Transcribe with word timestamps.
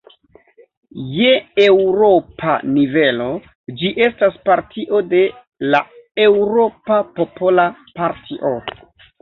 Je 1.17 1.33
eŭropa 1.65 2.55
nivelo, 2.79 3.27
ĝi 3.81 3.93
estas 4.07 4.39
partio 4.51 5.03
de 5.13 5.21
la 5.75 5.83
Eŭropa 6.27 6.99
Popola 7.21 7.69
Partio. 8.01 8.57